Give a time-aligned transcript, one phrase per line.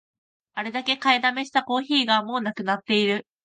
[0.55, 3.27] あれだけ買いだめしたコーヒーがもうなくなってる